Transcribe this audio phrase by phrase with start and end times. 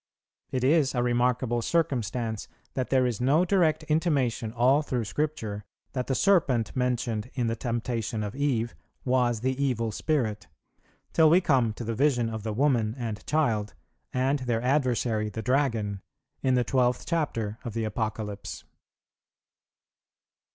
[0.49, 6.07] It is a remarkable circumstance that there is no direct intimation all through Scripture that
[6.07, 8.73] the Serpent mentioned in the temptation of Eve
[9.05, 10.47] was the evil spirit,
[11.13, 13.75] till we come to the vision of the Woman and Child,
[14.11, 16.01] and their adversary, the Dragon,
[16.41, 18.63] in the twelfth chapter of the Apocalypse.